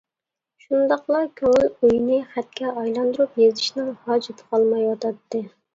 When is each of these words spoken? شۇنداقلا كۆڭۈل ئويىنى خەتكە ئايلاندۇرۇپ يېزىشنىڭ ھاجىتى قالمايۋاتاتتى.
شۇنداقلا 0.63 1.21
كۆڭۈل 1.41 1.69
ئويىنى 1.73 2.19
خەتكە 2.33 2.73
ئايلاندۇرۇپ 2.73 3.41
يېزىشنىڭ 3.45 3.97
ھاجىتى 4.09 4.53
قالمايۋاتاتتى. 4.53 5.51